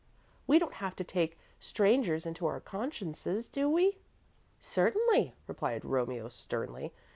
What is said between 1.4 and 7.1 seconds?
strangers into our consciences, do we?" "Certainly," replied Romeo, sternly.